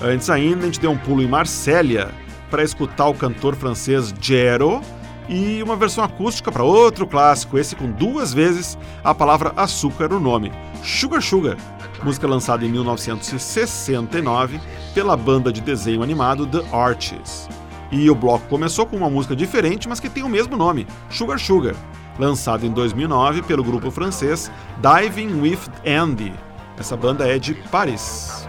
Antes 0.00 0.30
ainda, 0.30 0.62
a 0.62 0.66
gente 0.66 0.80
deu 0.80 0.90
um 0.90 0.96
pulo 0.96 1.22
em 1.22 1.28
Marsella 1.28 2.10
para 2.50 2.62
escutar 2.62 3.06
o 3.06 3.14
cantor 3.14 3.54
francês 3.54 4.12
Jero 4.20 4.80
e 5.28 5.62
uma 5.62 5.76
versão 5.76 6.02
acústica 6.02 6.50
para 6.50 6.64
outro 6.64 7.06
clássico, 7.06 7.58
esse 7.58 7.76
com 7.76 7.90
duas 7.90 8.32
vezes 8.32 8.76
a 9.04 9.14
palavra 9.14 9.52
açúcar 9.56 10.08
no 10.08 10.18
nome, 10.18 10.50
Sugar 10.82 11.22
Sugar, 11.22 11.56
música 12.04 12.26
lançada 12.26 12.64
em 12.64 12.68
1969 12.68 14.60
pela 14.94 15.16
banda 15.16 15.52
de 15.52 15.60
desenho 15.60 16.02
animado 16.02 16.46
The 16.46 16.62
Archies. 16.72 17.48
E 17.90 18.08
o 18.08 18.14
bloco 18.14 18.46
começou 18.48 18.86
com 18.86 18.96
uma 18.96 19.10
música 19.10 19.36
diferente, 19.36 19.88
mas 19.88 20.00
que 20.00 20.08
tem 20.08 20.22
o 20.22 20.28
mesmo 20.28 20.56
nome, 20.56 20.86
Sugar 21.10 21.38
Sugar, 21.38 21.74
lançado 22.18 22.64
em 22.66 22.70
2009 22.70 23.42
pelo 23.42 23.62
grupo 23.62 23.90
francês 23.90 24.50
Diving 24.78 25.40
with 25.40 25.60
Andy. 25.86 26.32
Essa 26.78 26.96
banda 26.96 27.28
é 27.28 27.38
de 27.38 27.54
Paris. 27.54 28.46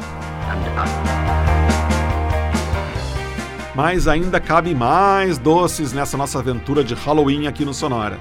Mas 3.76 4.08
ainda 4.08 4.39
cabe 4.39 4.74
mais 4.74 5.38
doces 5.38 5.93
nessa 5.93 6.16
nossa 6.16 6.39
aventura 6.39 6.84
de 6.84 6.93
Halloween 6.93 7.47
aqui 7.47 7.66
no 7.66 7.74
Sonora. 7.74 8.20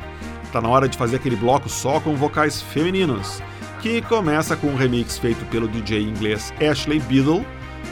Tá 0.50 0.60
na 0.60 0.68
hora 0.68 0.88
de 0.88 0.98
fazer 0.98 1.16
aquele 1.16 1.36
bloco 1.36 1.68
só 1.68 2.00
com 2.00 2.16
vocais 2.16 2.60
femininos, 2.60 3.42
que 3.82 4.00
começa 4.02 4.56
com 4.56 4.68
um 4.68 4.76
remix 4.76 5.18
feito 5.18 5.44
pelo 5.46 5.66
DJ 5.66 6.02
inglês 6.02 6.54
Ashley 6.60 7.00
Biddle 7.00 7.44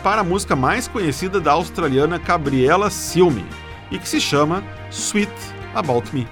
para 0.05 0.21
a 0.21 0.25
música 0.25 0.55
mais 0.55 0.87
conhecida 0.87 1.41
da 1.41 1.51
australiana 1.51 2.17
Gabriela 2.17 2.89
Silme 2.89 3.45
e 3.91 3.99
que 3.99 4.09
se 4.09 4.21
chama 4.21 4.63
Sweet 4.89 5.33
About 5.75 6.15
Me. 6.15 6.29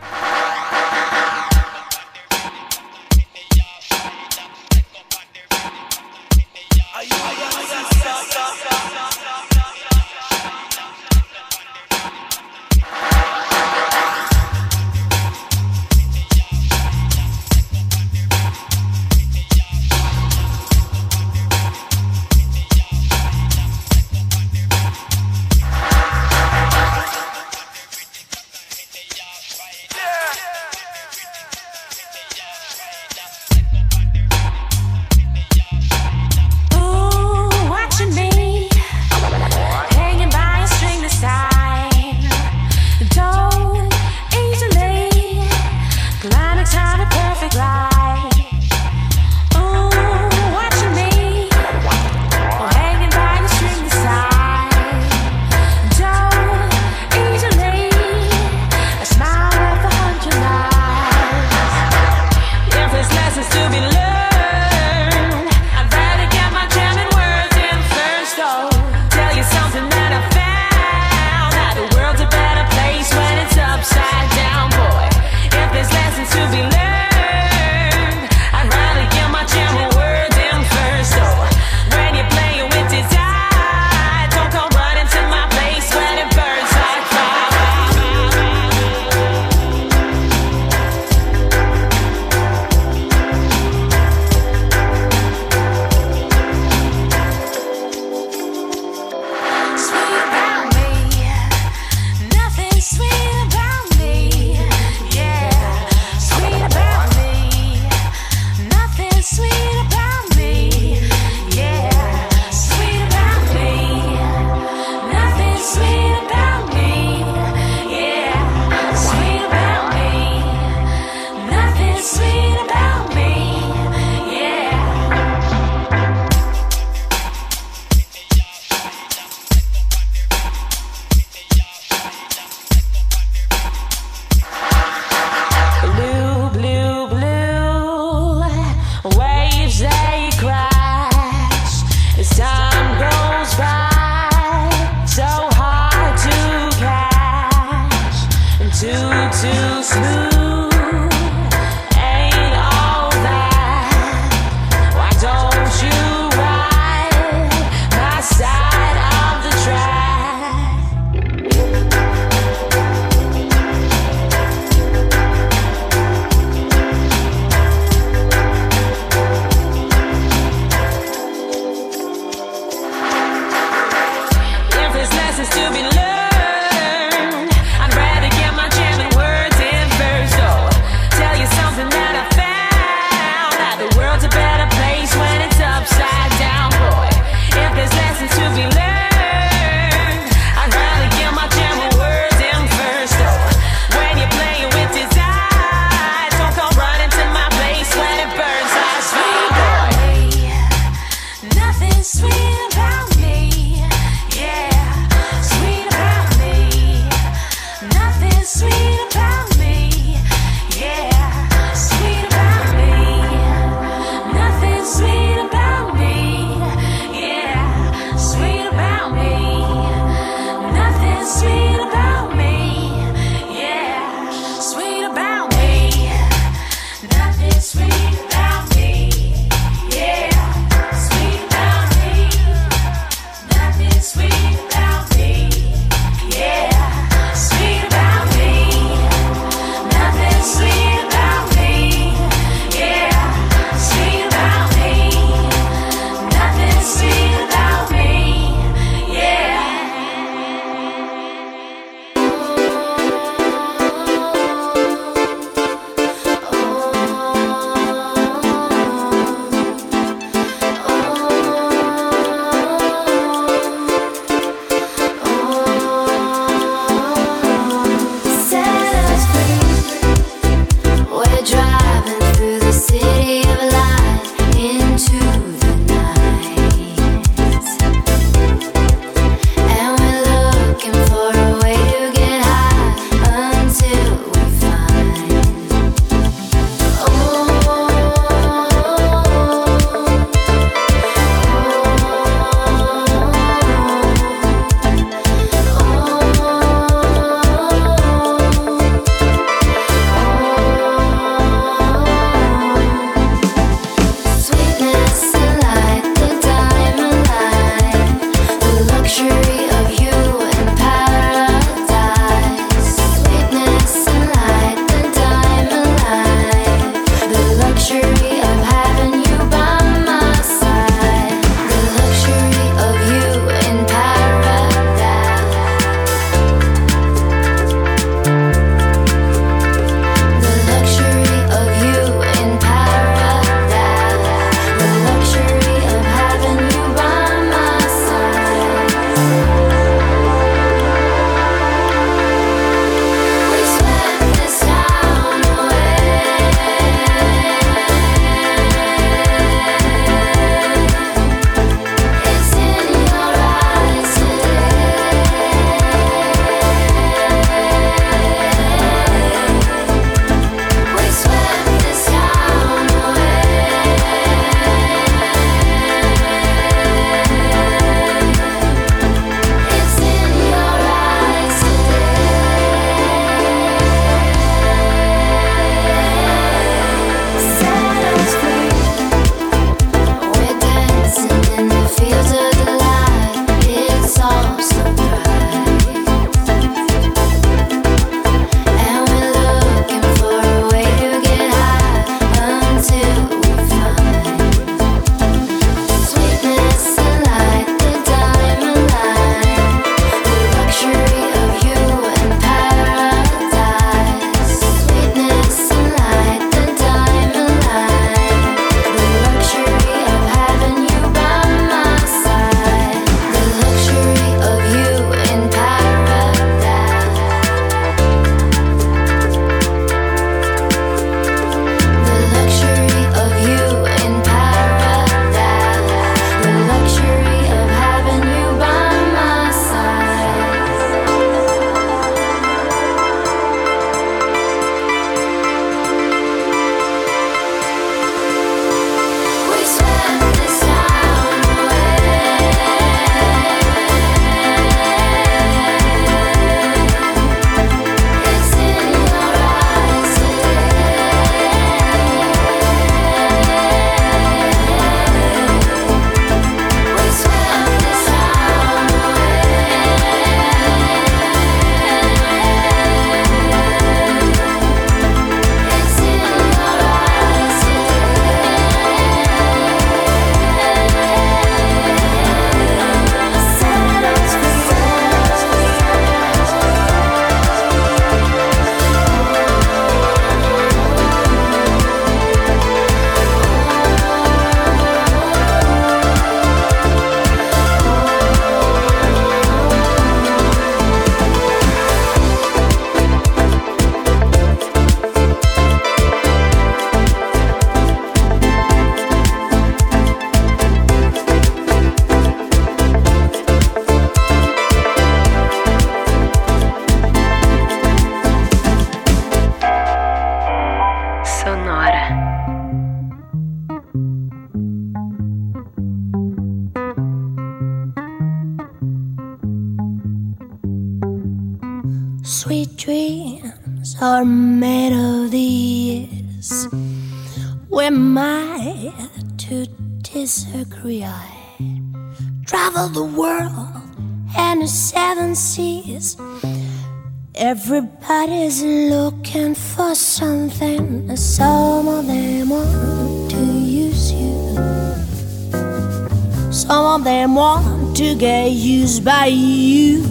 Of 546.99 547.05
them 547.05 547.36
want 547.36 547.96
to 547.96 548.16
get 548.16 548.51
used 548.51 549.05
by 549.05 549.26
you. 549.26 550.03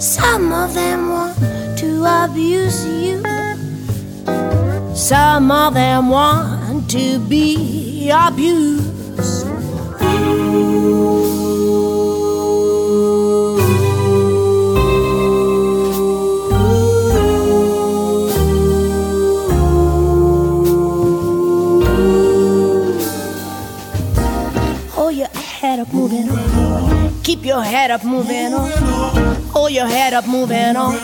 Some 0.00 0.50
of 0.52 0.72
them 0.72 1.10
want 1.10 1.36
to 1.78 2.24
abuse 2.24 2.86
you. 2.86 3.22
Some 4.94 5.50
of 5.50 5.74
them 5.74 6.08
want 6.08 6.90
to 6.92 7.18
be 7.18 8.10
abused. 8.10 8.91
Keep 27.42 27.48
your 27.48 27.64
head 27.64 27.90
up, 27.90 28.04
moving 28.04 28.54
on. 28.54 28.70
Hold 29.50 29.72
your 29.72 29.88
head 29.88 30.14
up, 30.14 30.28
moving 30.28 30.76
on. 30.76 30.96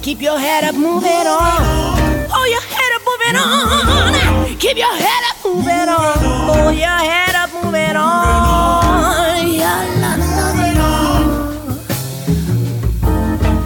Keep 0.00 0.22
your 0.22 0.38
head 0.38 0.62
up, 0.62 0.76
moving 0.76 1.10
on. 1.10 2.28
Hold 2.30 2.48
your 2.48 2.60
head 2.60 2.92
up, 2.94 3.02
moving 3.04 3.34
on. 3.34 4.56
Keep 4.60 4.76
your 4.76 4.94
head 4.94 5.24
up, 5.28 5.44
moving 5.44 5.88
on. 5.88 6.18
Hold 6.46 6.76
your 6.76 6.86
head 6.86 7.34
up, 7.34 7.50
moving 7.52 7.96
on. 7.96 9.48
Yeah, 9.50 9.82
la, 9.98 10.14
la, 10.14 10.52
la. 10.78 10.90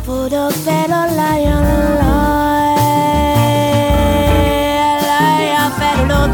Put 0.03 0.33
a 0.33 0.51
fellow 0.65 1.07
lion, 1.15 1.67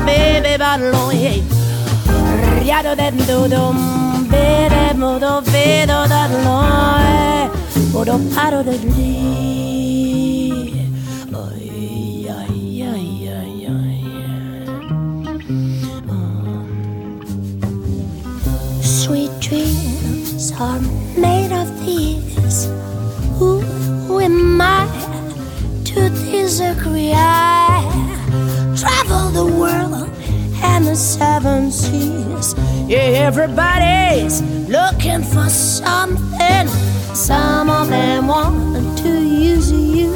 baby, 0.07 0.57
battle, 0.57 1.13
yeah. 1.13 1.43
Riado 2.61 2.95
dentro 2.95 3.49
dum 3.49 3.96
bere 4.57 4.95
modo 4.95 5.41
vedo 5.53 6.07
da 6.13 6.23
noi 6.45 7.51
modo 7.93 8.15
eh. 8.15 8.23
paro 8.35 8.63
de 8.69 8.77
lì 8.95 9.17
ai 12.39 12.51
mm. 15.49 15.85
Sweet 18.81 19.33
dreams 19.41 20.53
are 20.59 20.81
made 21.17 21.53
of 21.53 21.69
these 21.85 22.59
Who 23.39 24.19
am 24.21 24.61
I 24.61 24.87
to 25.89 26.01
disagree? 26.09 27.13
I 27.15 27.85
travel 28.81 29.25
the 29.39 29.47
world 29.61 30.09
and 30.63 30.87
the 30.87 30.97
seven 30.97 31.71
seas. 31.71 32.06
Yeah, 32.89 33.27
everybody's 33.27 34.41
looking 34.69 35.25
for 35.25 35.49
something. 35.49 36.69
Some 37.17 37.69
of 37.69 37.89
them 37.89 38.29
want 38.29 38.97
to 38.99 39.09
use 39.09 39.73
you. 39.73 40.15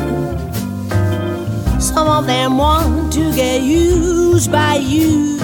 Some 1.80 2.06
of 2.06 2.26
them 2.28 2.58
want 2.58 3.12
to 3.14 3.34
get 3.34 3.62
used 3.62 4.52
by 4.52 4.76
you. 4.76 5.38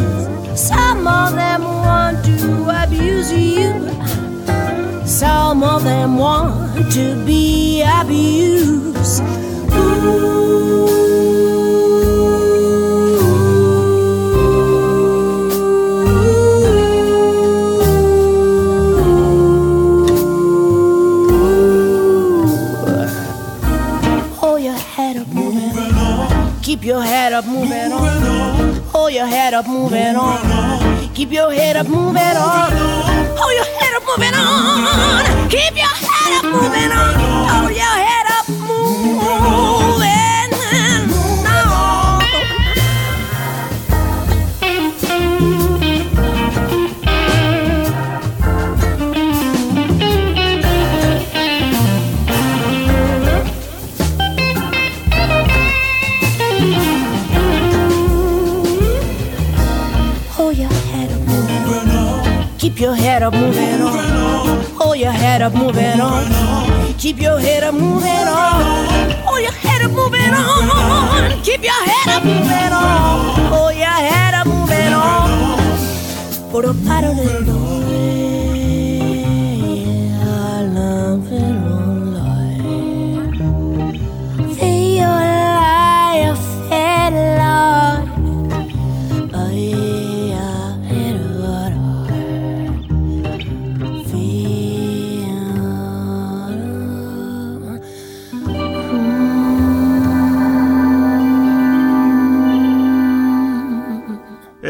Some 0.54 1.08
of 1.08 1.34
them 1.34 1.64
want 1.64 2.24
to 2.26 2.84
abuse 2.84 3.32
you. 3.32 3.72
Some 5.04 5.64
of 5.64 5.82
them 5.82 6.18
want 6.18 6.92
to 6.92 7.24
be 7.26 7.82
abused. 7.82 9.20
Hold 9.72 10.36
your 26.87 27.03
head 27.03 27.32
up, 27.32 27.45
moving 27.47 27.91
on. 27.91 28.74
Hold 28.93 29.12
your 29.12 29.26
head 29.26 29.55
up, 29.55 29.66
moving 29.66 30.14
on. 30.14 31.14
Keep 31.14 31.32
your 31.32 31.51
head 31.51 31.74
up, 31.74 31.89
moving 31.89 32.22
on. 32.22 32.70
Hold 33.37 33.55
your 33.55 33.64
head 33.64 33.95
up, 33.97 34.05
moving 34.07 34.34
on. 34.34 35.51
Keep 35.51 35.74
your 35.74 35.89
head 35.89 36.39
up, 36.39 36.45
moving 36.45 36.93
on. 36.93 37.14
Hold 37.49 37.72
your 37.72 37.82
head 37.82 38.26
up, 38.28 38.49
moving 38.49 39.18
on. 39.18 39.86
Keep 62.76 62.82
your 62.82 62.94
head 62.94 63.22
up, 63.22 63.32
moving 63.32 63.80
on. 63.80 64.62
Hold 64.76 64.98
your 64.98 65.10
head 65.10 65.40
up, 65.40 65.54
moving 65.54 65.98
on. 65.98 66.92
Keep 66.98 67.22
your 67.22 67.40
head 67.40 67.64
up, 67.64 67.72
moving 67.72 68.28
on. 68.28 69.10
Hold 69.24 69.40
your 69.40 69.50
head 69.50 69.80
up, 69.80 69.92
moving 69.92 70.20
on. 70.20 71.42
Keep 71.42 71.62
your 71.62 71.72
head 71.72 72.08
up, 72.14 72.22
moving 72.22 72.72
on. 72.74 73.50
Hold 73.50 73.76
your 73.76 73.86
head 73.86 74.34
up, 74.34 74.46
moving 74.46 74.92
on. 74.92 76.50
Por 76.52 76.66
a 76.66 76.74
paro 76.84 77.14
de 77.14 77.65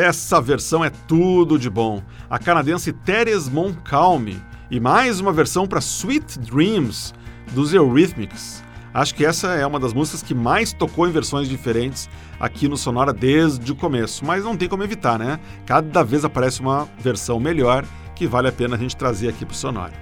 Essa 0.07 0.41
versão 0.41 0.85
é 0.85 0.89
tudo 0.89 1.59
de 1.59 1.69
bom. 1.69 2.01
A 2.31 2.39
canadense 2.39 2.93
Teres 2.93 3.49
Moncalme 3.49 4.41
e 4.71 4.79
mais 4.79 5.19
uma 5.19 5.33
versão 5.33 5.67
para 5.67 5.81
Sweet 5.81 6.39
Dreams 6.39 7.13
dos 7.51 7.75
Eurythmics. 7.75 8.63
Acho 8.95 9.13
que 9.17 9.27
essa 9.27 9.49
é 9.49 9.67
uma 9.67 9.81
das 9.81 9.93
músicas 9.93 10.23
que 10.23 10.33
mais 10.33 10.73
tocou 10.73 11.09
em 11.09 11.11
versões 11.11 11.49
diferentes 11.49 12.09
aqui 12.39 12.69
no 12.69 12.77
Sonora 12.77 13.13
desde 13.13 13.73
o 13.73 13.75
começo, 13.75 14.25
mas 14.25 14.45
não 14.45 14.57
tem 14.57 14.69
como 14.69 14.85
evitar, 14.85 15.19
né? 15.19 15.41
Cada 15.67 16.05
vez 16.05 16.25
aparece 16.25 16.61
uma 16.61 16.87
versão 17.01 17.41
melhor 17.41 17.85
que 18.15 18.29
vale 18.29 18.47
a 18.47 18.53
pena 18.53 18.77
a 18.77 18.79
gente 18.79 18.97
trazer 18.97 19.29
aqui 19.29 19.45
para 19.45 19.55
o 19.55 19.57
Sonora. 19.57 19.93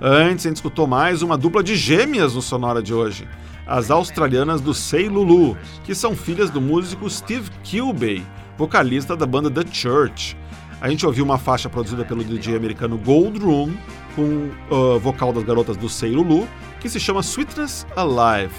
Antes, 0.00 0.46
a 0.46 0.50
gente 0.50 0.58
escutou 0.58 0.86
mais 0.86 1.20
uma 1.20 1.36
dupla 1.36 1.64
de 1.64 1.74
gêmeas 1.74 2.34
no 2.34 2.42
Sonora 2.42 2.80
de 2.80 2.94
hoje, 2.94 3.26
as 3.66 3.90
australianas 3.90 4.60
do 4.60 4.72
Say 4.72 5.08
Lulu, 5.08 5.58
que 5.82 5.96
são 5.96 6.14
filhas 6.14 6.48
do 6.48 6.60
músico 6.60 7.10
Steve 7.10 7.50
Kilbey, 7.64 8.24
vocalista 8.56 9.16
da 9.16 9.26
banda 9.26 9.50
The 9.50 9.64
Church. 9.70 10.36
A 10.80 10.88
gente 10.88 11.06
ouviu 11.06 11.24
uma 11.24 11.38
faixa 11.38 11.68
produzida 11.68 12.04
pelo 12.04 12.24
DJ 12.24 12.56
americano 12.56 12.98
Gold 12.98 13.38
Room, 13.38 13.72
com 14.16 14.50
o 14.68 14.98
vocal 14.98 15.32
das 15.32 15.44
garotas 15.44 15.76
do 15.76 15.88
Say 15.88 16.10
Lulu, 16.10 16.48
que 16.80 16.88
se 16.88 16.98
chama 16.98 17.20
Sweetness 17.20 17.86
Alive. 17.96 18.54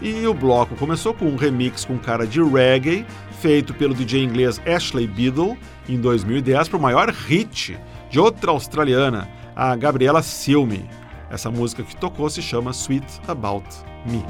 E 0.00 0.24
o 0.26 0.32
bloco 0.32 0.76
começou 0.76 1.12
com 1.12 1.24
um 1.24 1.34
remix 1.34 1.84
com 1.84 1.98
cara 1.98 2.26
de 2.26 2.40
reggae, 2.40 3.04
feito 3.40 3.74
pelo 3.74 3.94
DJ 3.94 4.22
inglês 4.22 4.60
Ashley 4.64 5.08
Biddle 5.08 5.58
em 5.88 6.00
2010 6.00 6.68
para 6.68 6.78
o 6.78 6.80
maior 6.80 7.10
hit 7.10 7.76
de 8.08 8.20
outra 8.20 8.52
australiana, 8.52 9.28
a 9.56 9.74
Gabriela 9.74 10.22
Silme. 10.22 10.88
Essa 11.30 11.50
música 11.50 11.82
que 11.82 11.96
tocou 11.96 12.30
se 12.30 12.40
chama 12.40 12.70
Sweet 12.70 13.20
About 13.26 13.66
Me. 14.06 14.24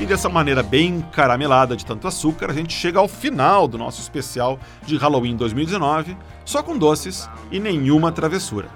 E 0.00 0.06
dessa 0.06 0.28
maneira 0.28 0.62
bem 0.62 1.04
caramelada 1.10 1.76
de 1.76 1.84
tanto 1.84 2.06
açúcar, 2.06 2.50
a 2.50 2.54
gente 2.54 2.72
chega 2.72 3.00
ao 3.00 3.08
final 3.08 3.66
do 3.66 3.76
nosso 3.76 4.00
especial 4.00 4.56
de 4.86 4.96
Halloween 4.96 5.34
2019, 5.34 6.16
só 6.44 6.62
com 6.62 6.78
doces 6.78 7.28
e 7.50 7.58
nenhuma 7.58 8.12
travessura. 8.12 8.68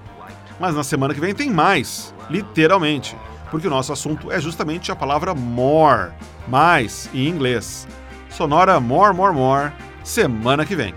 Mas 0.58 0.74
na 0.74 0.82
semana 0.82 1.14
que 1.14 1.20
vem 1.20 1.32
tem 1.32 1.48
mais, 1.48 2.12
literalmente, 2.28 3.16
porque 3.52 3.68
o 3.68 3.70
nosso 3.70 3.92
assunto 3.92 4.32
é 4.32 4.40
justamente 4.40 4.90
a 4.90 4.96
palavra 4.96 5.32
more, 5.32 6.10
mais 6.48 7.08
em 7.14 7.28
inglês. 7.28 7.86
Sonora 8.28 8.80
More 8.80 9.14
More 9.14 9.32
More, 9.32 9.72
semana 10.02 10.66
que 10.66 10.74
vem. 10.74 10.92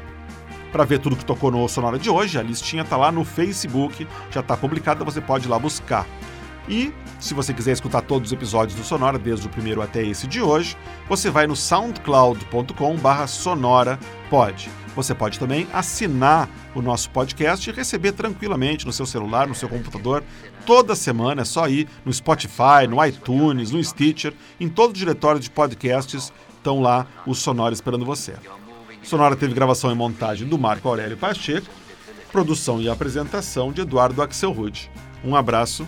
Para 0.71 0.85
ver 0.85 0.99
tudo 0.99 1.15
que 1.15 1.23
tocou 1.23 1.51
no 1.51 1.69
Sonora 1.69 1.99
de 1.99 2.09
hoje, 2.09 2.39
a 2.39 2.41
listinha 2.41 2.83
tá 2.83 2.97
lá 2.97 3.11
no 3.11 3.23
Facebook, 3.23 4.07
já 4.31 4.41
tá 4.41 4.57
publicada, 4.57 5.05
você 5.05 5.21
pode 5.21 5.45
ir 5.45 5.49
lá 5.49 5.59
buscar. 5.59 6.03
E 6.67 6.91
se 7.19 7.33
você 7.33 7.53
quiser 7.53 7.73
escutar 7.73 8.01
todos 8.01 8.29
os 8.29 8.33
episódios 8.33 8.77
do 8.77 8.83
Sonora, 8.83 9.19
desde 9.19 9.47
o 9.47 9.49
primeiro 9.49 9.81
até 9.81 10.03
esse 10.03 10.27
de 10.27 10.41
hoje, 10.41 10.75
você 11.07 11.29
vai 11.29 11.47
no 11.47 11.55
soundcloud.com/sonora 11.55 13.97
pode. 14.29 14.69
Você 14.95 15.13
pode 15.13 15.37
também 15.37 15.67
assinar 15.73 16.49
o 16.73 16.81
nosso 16.81 17.09
podcast 17.09 17.69
e 17.69 17.73
receber 17.73 18.13
tranquilamente 18.13 18.85
no 18.85 18.93
seu 18.93 19.05
celular, 19.05 19.45
no 19.47 19.53
seu 19.53 19.67
computador, 19.67 20.23
toda 20.65 20.95
semana. 20.95 21.41
É 21.41 21.45
só 21.45 21.67
ir 21.67 21.89
no 22.05 22.13
Spotify, 22.13 22.87
no 22.89 23.05
iTunes, 23.05 23.71
no 23.71 23.83
Stitcher, 23.83 24.33
em 24.59 24.69
todo 24.69 24.91
o 24.91 24.93
diretório 24.93 25.41
de 25.41 25.51
podcasts 25.51 26.31
estão 26.55 26.81
lá 26.81 27.05
os 27.27 27.39
Sonora 27.39 27.73
esperando 27.73 28.05
você. 28.05 28.33
Sonora 29.03 29.35
teve 29.35 29.53
gravação 29.53 29.91
e 29.91 29.95
montagem 29.95 30.47
do 30.47 30.57
Marco 30.57 30.87
Aurélio 30.87 31.15
Pacheco, 31.15 31.67
produção 32.31 32.81
e 32.81 32.89
apresentação 32.89 33.71
de 33.71 33.81
Eduardo 33.81 34.19
Axelrod. 34.21 34.89
Um 35.23 35.35
abraço 35.35 35.87